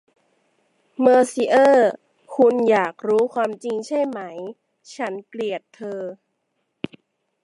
[1.03, 1.91] มองซิเออร์
[2.35, 4.19] คุณอยากรู้ความจริงใช่ไหม
[4.95, 6.01] ฉันเกลียดเธอ